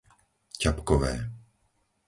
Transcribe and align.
Ťapkové 0.61 1.13